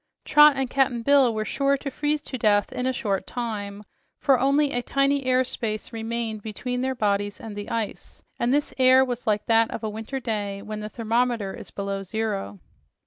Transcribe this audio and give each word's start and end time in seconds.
Trot 0.25 0.55
and 0.55 0.67
Cap'n 0.67 1.03
Bill 1.03 1.31
were 1.31 1.45
sure 1.45 1.77
to 1.77 1.91
freeze 1.91 2.23
to 2.23 2.35
death 2.39 2.71
in 2.71 2.87
a 2.87 2.91
short 2.91 3.27
time, 3.27 3.83
for 4.19 4.39
only 4.39 4.71
a 4.71 4.81
tiny 4.81 5.23
air 5.25 5.43
space 5.43 5.93
remained 5.93 6.41
between 6.41 6.81
their 6.81 6.95
bodies 6.95 7.39
and 7.39 7.55
the 7.55 7.69
ice, 7.69 8.23
and 8.39 8.51
this 8.51 8.73
air 8.79 9.05
was 9.05 9.27
like 9.27 9.45
that 9.45 9.69
of 9.69 9.83
a 9.83 9.89
winter 9.91 10.19
day 10.19 10.63
when 10.63 10.79
the 10.79 10.89
thermometer 10.89 11.53
is 11.53 11.69
below 11.69 12.01
zero. 12.01 12.57